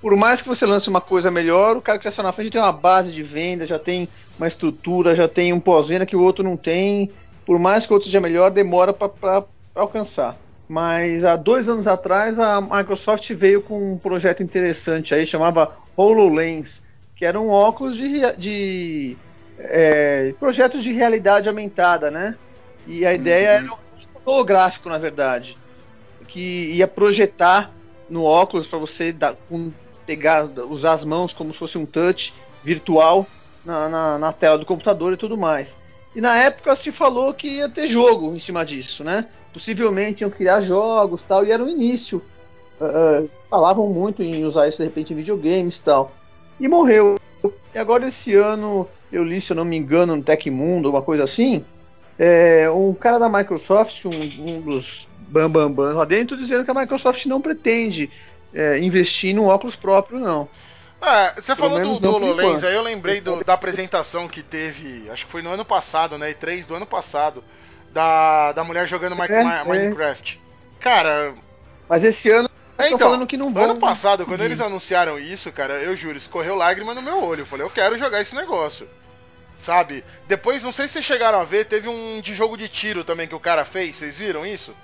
[0.00, 2.60] Por mais que você lance uma coisa melhor, o cara que está na frente tem
[2.60, 6.42] uma base de venda, já tem uma estrutura, já tem um pós-venda que o outro
[6.42, 7.12] não tem.
[7.44, 10.36] Por mais que outro seja melhor, demora para alcançar.
[10.68, 16.80] Mas há dois anos atrás a Microsoft veio com um projeto interessante aí, chamava HoloLens
[17.20, 19.16] que eram óculos de, de
[19.58, 22.34] é, projetos de realidade aumentada, né?
[22.86, 23.56] E a ideia uhum.
[23.56, 23.76] era um
[24.24, 25.54] holográfico, na verdade,
[26.26, 27.70] que ia projetar
[28.08, 29.70] no óculos para você dar, um,
[30.06, 32.32] pegar, usar as mãos como se fosse um touch
[32.64, 33.26] virtual
[33.66, 35.78] na, na, na, tela do computador e tudo mais.
[36.14, 39.26] E na época se falou que ia ter jogo em cima disso, né?
[39.52, 42.22] Possivelmente iam criar jogos tal, e era o início.
[42.80, 46.12] Uh, falavam muito em usar isso de repente em videogames e tal
[46.60, 47.16] e morreu.
[47.74, 51.24] E agora esse ano eu li, se eu não me engano, no Tecmundo, uma coisa
[51.24, 51.64] assim,
[52.18, 56.70] é, um cara da Microsoft, um, um dos bambambãs bam, bam lá dentro, dizendo que
[56.70, 58.10] a Microsoft não pretende
[58.52, 60.48] é, investir num óculos próprio, não.
[61.00, 65.08] É, você Pelo falou do, do HoloLens, aí eu lembrei do, da apresentação que teve,
[65.10, 66.32] acho que foi no ano passado, né?
[66.32, 67.42] E3 do ano passado,
[67.90, 70.40] da, da mulher jogando é, é, Minecraft.
[70.78, 71.34] Cara.
[71.88, 73.62] Mas esse ano É, então, falando que não vão.
[73.62, 77.42] Ano passado, quando eles anunciaram isso, cara, eu juro, escorreu lágrima no meu olho.
[77.42, 78.88] Eu falei, eu quero jogar esse negócio.
[79.60, 80.04] Sabe?
[80.26, 83.28] Depois, não sei se vocês chegaram a ver, teve um de jogo de tiro também
[83.28, 84.74] que o cara fez, vocês viram isso?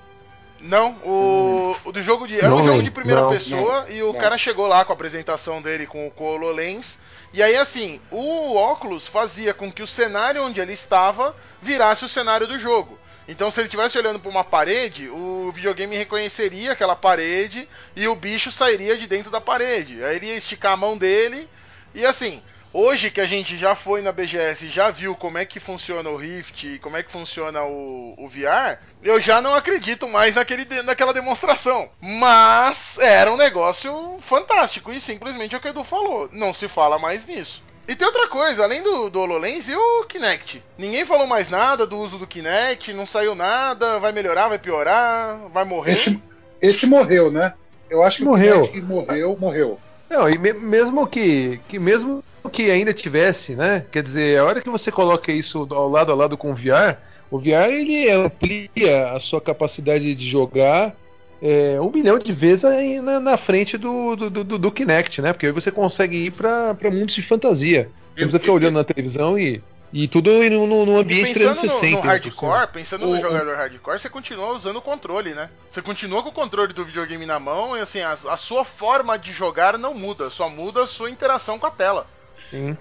[0.60, 2.38] Não, o, o do jogo de.
[2.38, 4.20] Era um jogo de primeira não, pessoa não, e o não.
[4.20, 6.98] cara chegou lá com a apresentação dele com o HoloLens.
[7.32, 12.08] E aí, assim, o óculos fazia com que o cenário onde ele estava virasse o
[12.08, 12.98] cenário do jogo.
[13.28, 18.14] Então, se ele estivesse olhando para uma parede, o videogame reconheceria aquela parede e o
[18.14, 20.02] bicho sairia de dentro da parede.
[20.04, 21.48] Aí ele ia esticar a mão dele
[21.94, 22.42] e assim.
[22.72, 26.10] Hoje que a gente já foi na BGS e já viu como é que funciona
[26.10, 30.34] o Rift e como é que funciona o, o VR, eu já não acredito mais
[30.34, 31.88] naquele, naquela demonstração.
[32.00, 36.28] Mas era um negócio fantástico e simplesmente é o que o Edu falou.
[36.32, 37.62] Não se fala mais nisso.
[37.88, 40.62] E tem outra coisa, além do, do HoloLens e o Kinect.
[40.76, 45.38] Ninguém falou mais nada do uso do Kinect, não saiu nada, vai melhorar, vai piorar,
[45.52, 45.92] vai morrer.
[45.92, 46.22] Esse,
[46.60, 47.54] esse morreu, né?
[47.88, 48.64] Eu acho que morreu.
[48.64, 49.80] o Kinect morreu, morreu.
[50.10, 53.84] Não, e me, mesmo que, que mesmo que ainda tivesse, né?
[53.90, 56.96] Quer dizer, a hora que você coloca isso ao lado a lado com o VR,
[57.30, 60.94] o VR ele amplia a sua capacidade de jogar
[61.40, 62.64] é, um milhão de vezes
[63.02, 65.32] na, na frente do, do, do, do, Kinect, né?
[65.32, 67.90] Porque aí você consegue ir para mundos de fantasia.
[68.08, 71.96] Você precisa ficar olhando na televisão e, e tudo no, no ambiente e 360.
[71.96, 75.50] No, no hardcore, pensando no jogador hardcore, você continua usando o controle, né?
[75.68, 79.18] Você continua com o controle do videogame na mão e assim, a, a sua forma
[79.18, 82.06] de jogar não muda, só muda a sua interação com a tela.
[82.50, 82.76] Sim.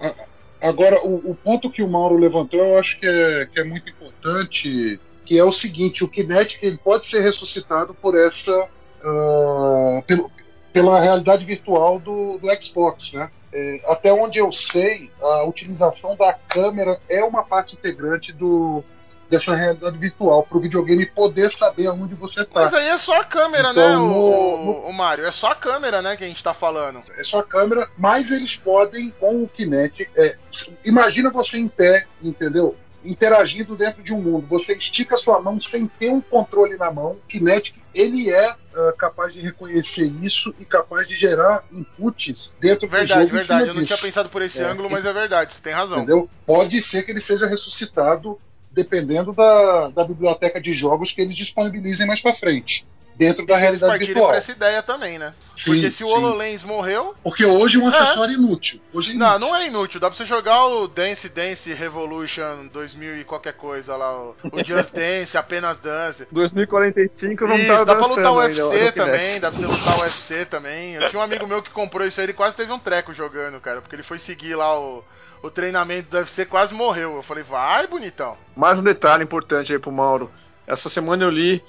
[0.60, 3.90] Agora, o, o, ponto que o Mauro levantou, eu acho que é, que é muito
[3.90, 8.68] importante que é o seguinte: o Kinect ele pode ser ressuscitado por essa
[9.04, 10.30] uh, pelo,
[10.72, 13.30] pela realidade virtual do, do Xbox, né?
[13.52, 18.84] É, até onde eu sei, a utilização da câmera é uma parte integrante do,
[19.28, 22.62] dessa realidade virtual, para o videogame poder saber aonde você está.
[22.62, 25.26] Mas aí é só a câmera, então, né, o, no, o, Mario?
[25.26, 27.02] É só a câmera, né, que a gente está falando.
[27.16, 30.36] É só a câmera, mas eles podem, com o Kinect, é,
[30.84, 32.76] imagina você em pé, entendeu?
[33.04, 34.46] interagindo dentro de um mundo.
[34.48, 37.12] Você estica sua mão sem ter um controle na mão.
[37.12, 42.86] O Kinetic ele é uh, capaz de reconhecer isso e capaz de gerar inputs dentro
[42.86, 43.32] verdade, do jogo.
[43.32, 43.68] Verdade, verdade.
[43.68, 45.98] Eu não tinha pensado por esse é, ângulo, mas é verdade, você tem razão.
[45.98, 46.28] Entendeu?
[46.44, 48.38] Pode ser que ele seja ressuscitado
[48.76, 52.86] dependendo da, da biblioteca de jogos que eles disponibilizem mais para frente
[53.16, 54.28] dentro da realidade virtual.
[54.28, 55.32] para essa ideia também, né?
[55.56, 57.14] Sim, Porque se o HoloLens morreu.
[57.22, 58.34] Porque hoje é um acessório é.
[58.34, 58.78] inútil.
[58.92, 59.30] Hoje é inútil.
[59.30, 59.98] Não, não é inútil.
[59.98, 64.12] Dá pra você jogar o Dance Dance Revolution 2000 e qualquer coisa lá.
[64.12, 64.34] O,
[64.64, 66.26] Just Dance, apenas Dance.
[66.30, 69.40] 2045 não isso, tá dá pra lutar o UFC também.
[69.40, 70.94] Dá pra você lutar o UFC também.
[70.96, 73.58] Eu tinha um amigo meu que comprou isso aí, ele quase teve um treco jogando,
[73.60, 73.80] cara.
[73.80, 75.02] Porque ele foi seguir lá o
[75.42, 77.16] o treinamento do UFC quase morreu.
[77.16, 78.36] Eu falei, vai, bonitão.
[78.56, 80.30] Mais um detalhe importante aí pro Mauro.
[80.66, 81.62] Essa semana eu li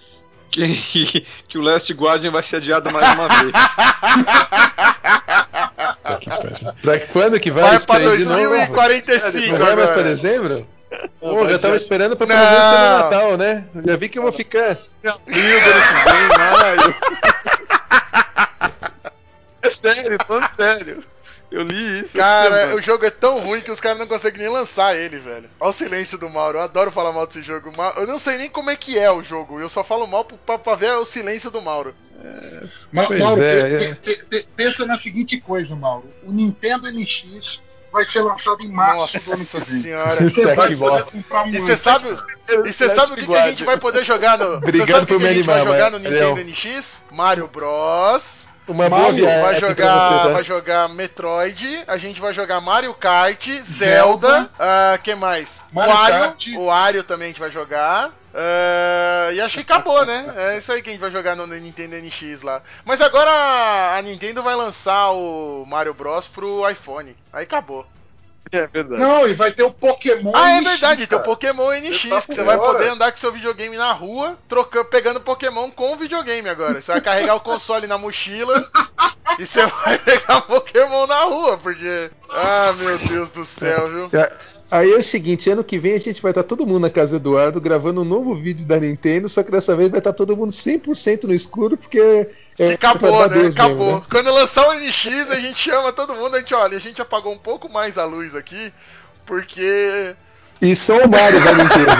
[0.51, 3.51] que, que o Last Guardian vai ser adiado mais uma vez.
[6.81, 7.63] pra quando que vai?
[7.63, 10.67] Vai pra 2045 Não vai mais pra dezembro?
[11.19, 13.65] Pô, já tava esperando pra pelo menos pelo Natal, né?
[13.85, 14.77] Já vi que eu vou ficar.
[15.03, 15.37] Meu Deus,
[19.61, 21.03] É sério, falando sério.
[21.49, 22.17] Eu li isso.
[22.17, 25.49] Cara, o jogo é tão ruim que os caras não conseguem nem lançar ele, velho.
[25.59, 26.57] Olha o silêncio do Mauro.
[26.57, 27.71] Eu adoro falar mal desse jogo.
[27.95, 29.59] Eu não sei nem como é que é o jogo.
[29.59, 31.95] Eu só falo mal pra, pra ver o silêncio do Mauro.
[32.23, 32.67] É...
[32.91, 34.45] Ma Mauro, é, é.
[34.55, 36.09] pensa na seguinte coisa, Mauro.
[36.23, 39.81] O Nintendo NX vai ser lançado em março Nossa do ano que vem.
[39.81, 40.29] Senhora.
[40.29, 42.17] Você vai comprar um e você sabe,
[42.65, 44.55] e você sabe o que, que, a gente vai poder jogar no.
[44.55, 45.63] Obrigado por me animar.
[45.63, 47.01] Vai jogar no Nintendo NX?
[47.11, 48.46] Mario Bros.
[48.67, 50.33] Uma boa viagem vai jogar, você, tá?
[50.33, 55.61] vai jogar Metroid, a gente vai jogar Mario Kart, Zelda, uh, que mais?
[55.71, 56.47] Mario Wario, Kart.
[56.57, 58.09] o Wario também a gente vai jogar.
[58.09, 60.33] Uh, e acho que acabou, né?
[60.37, 62.61] É isso aí que a gente vai jogar no Nintendo NX lá.
[62.85, 67.15] Mas agora a Nintendo vai lançar o Mario Bros pro iPhone.
[67.33, 67.85] Aí acabou.
[68.51, 69.01] É verdade.
[69.01, 72.21] Não, e vai ter o Pokémon Ah, é verdade, tem o Pokémon NX, você, tá
[72.21, 75.95] que você vai poder andar com seu videogame na rua, trocando, pegando Pokémon com o
[75.95, 76.81] videogame agora.
[76.81, 78.65] Você vai carregar o console na mochila
[79.37, 82.09] e você vai pegar Pokémon na rua, porque.
[82.31, 84.09] Ah, meu Deus do céu, viu?
[84.69, 87.17] Aí é o seguinte, ano que vem a gente vai estar todo mundo na casa
[87.17, 90.35] do Eduardo gravando um novo vídeo da Nintendo, só que dessa vez vai estar todo
[90.35, 93.47] mundo 100% no escuro, porque é, acabou, né?
[93.47, 93.77] Acabou.
[93.77, 94.05] Mesmo, né?
[94.11, 97.33] Quando lançar o NX, a gente chama todo mundo, a gente olha, a gente apagou
[97.33, 98.73] um pouco mais a luz aqui,
[99.25, 100.13] porque
[100.61, 101.91] e só o Mario vai Nintendo.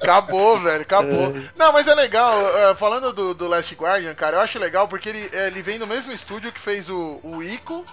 [0.00, 1.36] acabou, velho, acabou.
[1.36, 1.42] É.
[1.56, 2.32] Não, mas é legal.
[2.32, 5.78] Uh, falando do, do, Last Guardian, cara, eu acho legal porque ele, é, ele vem
[5.78, 7.84] no mesmo estúdio que fez o, o Ico,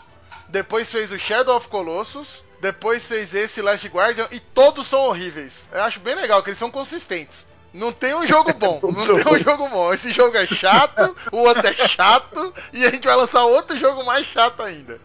[0.48, 5.68] depois fez o Shadow of Colossus, depois fez esse Last Guardian e todos são horríveis.
[5.72, 7.46] Eu acho bem legal que eles são consistentes.
[7.74, 8.80] Não tem um jogo bom.
[8.84, 9.94] Não tem um jogo bom.
[9.94, 14.06] Esse jogo é chato, o outro é chato, e a gente vai lançar outro jogo
[14.06, 15.02] mais chato ainda.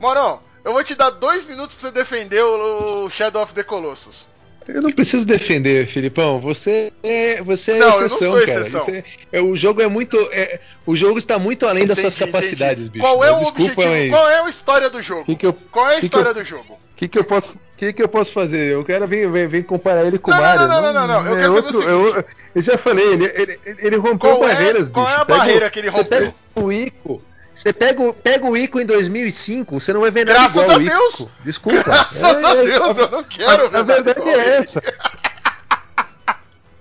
[0.00, 4.26] Morão, eu vou te dar dois minutos pra você defender o Shadow of the Colossus.
[4.68, 6.38] Eu não preciso defender, Filipão.
[6.40, 8.60] Você é, você é não, exceção, cara.
[8.60, 8.94] Exceção.
[8.94, 10.16] É, é, o jogo é muito.
[10.30, 12.98] É, o jogo está muito além entendi, das suas capacidades, entendi.
[12.98, 13.04] bicho.
[13.06, 13.88] Qual é o Desculpa, objetivo?
[13.88, 14.10] Mas...
[14.10, 15.24] Qual é a história do jogo?
[15.24, 16.74] Que que eu, Qual é a história do jogo?
[16.74, 17.58] O que, que eu posso.
[17.76, 18.72] que, que eu posso fazer?
[18.72, 20.68] Eu quero vir, vir, vir comparar ele com o Mario.
[20.68, 21.26] Não, não, não, não, não.
[21.32, 24.90] Eu, é outro, eu, eu, já falei, ele, ele, ele rompeu qual barreiras, é, bicho.
[24.90, 26.18] Qual é a pega, barreira que ele rompeu?
[26.18, 27.22] Você pega o Ico,
[27.58, 30.78] você pega, pega o Ico em 2005, você não vai ver nada Graças igual a
[30.78, 31.14] Deus.
[31.14, 31.30] Ico.
[31.44, 31.82] Desculpa.
[31.82, 34.82] Graças é, a Deus, eu não quero a, a verdade é essa.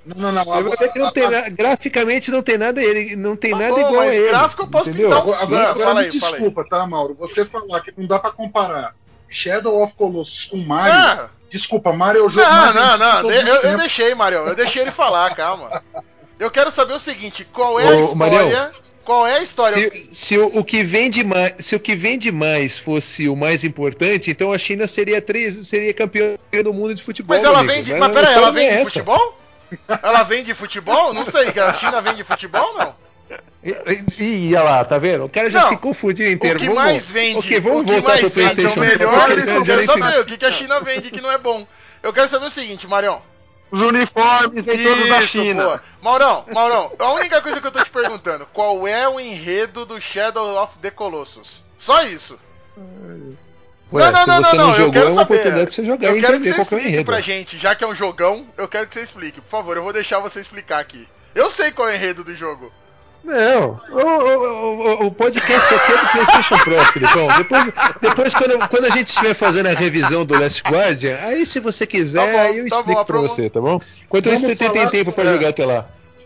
[0.06, 0.54] Não, não, não.
[0.54, 3.58] A verdade é que não tem a, graficamente não tem nada ele, não tem tá
[3.58, 4.30] nada bom, igual a ele.
[4.30, 5.10] Gráfico eu posso entendeu?
[5.10, 5.42] pintar.
[5.42, 7.16] Agora, agora, me aí, desculpa, tá, Mauro?
[7.16, 8.96] Você falar que não dá para comparar
[9.28, 10.94] Shadow of Colossus com Mario.
[10.94, 11.30] Ah.
[11.50, 13.32] Desculpa, Mario é o jogo não, mais Não, não, não.
[13.32, 14.40] Eu, eu, deixei, Mario.
[14.46, 15.82] Eu deixei ele falar, calma.
[16.38, 18.72] Eu quero saber o seguinte, qual é Ô, a história?
[19.08, 19.90] Qual é a história?
[19.90, 23.64] Se, se o, o, que vende mais, se o que vende mais fosse o mais
[23.64, 27.38] importante, então a China seria três, seria campeã do mundo de futebol.
[27.38, 29.40] Mas ela vende, mas, mas peraí, ela vende é futebol?
[30.04, 31.14] Ela vende futebol?
[31.14, 32.96] Não sei, a China vende futebol não?
[34.20, 35.24] E, olha lá, tá vendo?
[35.24, 36.58] O cara já não, se confundiu inteiro.
[36.58, 39.30] O que vamos, mais vende, okay, vamos o que mais vende é o melhor.
[39.32, 41.66] Eu quero saber o que, que a China vende que não é bom.
[42.04, 43.22] Eu quero saber o seguinte, Marião.
[43.70, 45.64] Os uniformes e todos da China.
[45.64, 45.84] Boa.
[46.02, 50.00] Maurão, Maurão, a única coisa que eu tô te perguntando, qual é o enredo do
[50.00, 51.64] Shadow of the Colossus?
[51.78, 52.40] Só isso.
[53.92, 56.08] Ué, não, não, não, não, não, jogou, eu quero é uma oportunidade pra você jogar
[56.08, 57.06] eu e entender qual é o enredo.
[57.06, 59.40] pra gente, já que é um jogão, eu quero que você explique.
[59.42, 61.08] Por favor, eu vou deixar você explicar aqui.
[61.34, 62.72] Eu sei qual é o enredo do jogo.
[63.28, 67.28] Não, o, o, o, podcast aqui é do PlayStation Pro, Filipão.
[67.38, 71.60] Depois, depois quando, quando a gente estiver fazendo a revisão do Last Guardian, aí se
[71.60, 73.82] você quiser, tá bom, aí eu tá explico bom, pra você, tá bom?
[74.06, 75.34] Enquanto isso, você tem tempo pra é.
[75.34, 75.86] jogar até lá.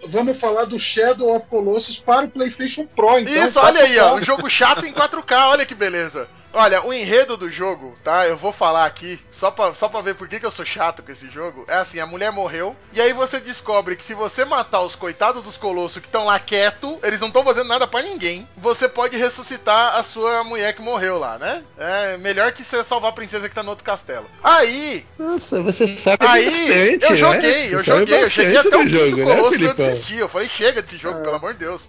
[0.10, 3.34] Vamos falar do Shadow of Colossus para o PlayStation Pro, então.
[3.34, 6.28] Isso, olha aí, ó, um jogo chato em 4K, olha que beleza.
[6.54, 8.28] Olha, o enredo do jogo, tá?
[8.28, 11.02] Eu vou falar aqui, só pra, só pra ver por que, que eu sou chato
[11.02, 11.66] com esse jogo.
[11.68, 15.44] É assim, a mulher morreu, e aí você descobre que se você matar os coitados
[15.44, 19.18] dos colossos que estão lá quieto, eles não estão fazendo nada para ninguém, você pode
[19.18, 21.64] ressuscitar a sua mulher que morreu lá, né?
[21.78, 24.26] É melhor que você salvar a princesa que tá no outro castelo.
[24.44, 25.06] Aí...
[25.18, 27.74] Nossa, você sabe aí, bastante, eu joguei, né?
[27.74, 30.18] eu joguei, eu cheguei até o jogo, né, colosso né, eu desisti.
[30.18, 31.24] Eu falei, chega desse jogo, é.
[31.24, 31.82] pelo amor de Deus.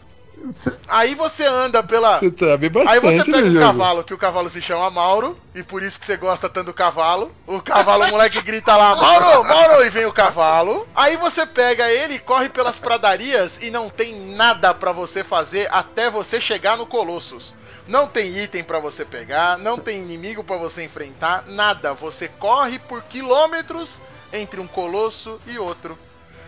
[0.89, 2.19] Aí você anda pela.
[2.19, 5.63] Você sabe bastante Aí você pega um cavalo, que o cavalo se chama Mauro, e
[5.63, 7.33] por isso que você gosta tanto do cavalo.
[7.47, 10.87] O cavalo, o moleque grita lá, Mauro, Mauro, e vem o cavalo.
[10.95, 16.11] Aí você pega ele, corre pelas pradarias e não tem nada para você fazer até
[16.11, 17.55] você chegar no Colossus.
[17.87, 21.93] Não tem item para você pegar, não tem inimigo para você enfrentar, nada.
[21.95, 24.01] Você corre por quilômetros
[24.33, 25.99] entre um colosso e outro.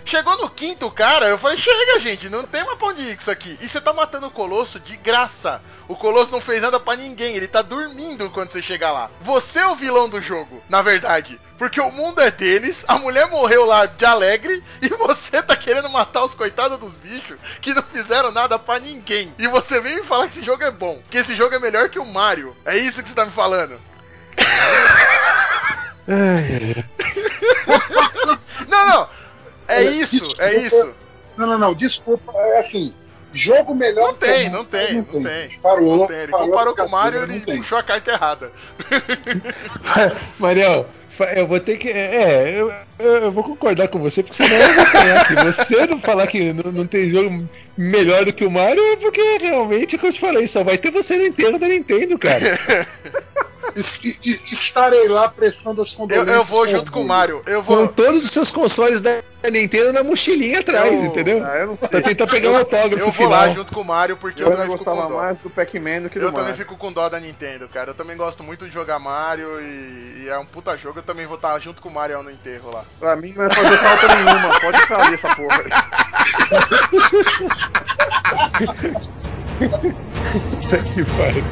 [0.04, 3.30] Chegou no quinto cara, eu falei, chega, gente, não tem uma pra onde ir isso
[3.30, 3.58] aqui.
[3.60, 5.62] E você tá matando o Colosso de graça.
[5.88, 9.10] O Colosso não fez nada para ninguém, ele tá dormindo quando você chegar lá.
[9.22, 11.40] Você é o vilão do jogo, na verdade.
[11.56, 15.88] Porque o mundo é deles, a mulher morreu lá de alegre e você tá querendo
[15.88, 19.34] matar os coitados dos bichos que não fizeram nada para ninguém.
[19.38, 21.88] E você vem me falar que esse jogo é bom, que esse jogo é melhor
[21.88, 22.54] que o Mario.
[22.64, 23.80] É isso que você tá me falando.
[28.68, 29.08] não, não.
[29.68, 30.94] É Olha, isso, desculpa, é isso.
[31.36, 32.94] Não, não, não, desculpa, é assim.
[33.32, 35.58] Jogo melhor não tem, não tem, não, não tem.
[35.60, 36.18] Parou, não tem.
[36.18, 38.52] Ele parou comparou com o Mario e ele puxou a carta errada.
[40.38, 40.88] Mariel,
[41.34, 41.90] eu vou ter que.
[41.90, 45.34] É, eu, eu, vou concordar com você, porque senão eu vou ganhar aqui.
[45.34, 49.38] Você não falar que não, não tem jogo melhor do que o Mario, é porque
[49.40, 52.58] realmente, como eu te falei, só vai ter você no Nintendo da Nintendo, cara.
[53.76, 56.28] Estarei lá prestando as condolências.
[56.28, 57.42] Eu, eu vou junto com o Mario.
[57.46, 57.78] Eu vou...
[57.78, 61.06] Com todos os seus consoles da Nintendo na mochilinha atrás, eu...
[61.06, 61.44] entendeu?
[61.44, 61.88] Ah, eu não sei.
[61.88, 63.30] Pra tentar pegar um autógrafo Eu vou final.
[63.30, 66.18] lá junto com o Mario, porque eu, eu também gostava mais do Pac-Man do que
[66.18, 66.46] do Eu Mario.
[66.46, 67.90] também fico com dó da Nintendo, cara.
[67.90, 71.00] Eu também gosto muito de jogar Mario e, e é um puta jogo.
[71.00, 72.84] Eu também vou estar junto com o Mario no enterro lá.
[73.00, 74.60] Pra mim não vai fazer falta nenhuma.
[74.60, 75.64] Pode sair essa porra.
[79.58, 81.44] Puta que pariu.